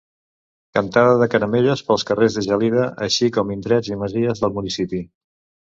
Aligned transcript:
Cantada 0.77 1.11
de 1.23 1.27
caramelles 1.33 1.83
pels 1.91 2.07
carrers 2.11 2.39
de 2.39 2.45
Gelida, 2.47 2.89
així 3.11 3.31
com 3.39 3.55
indrets 3.59 3.93
i 3.95 4.01
masies 4.07 4.45
del 4.45 4.59
municipi. 4.59 5.07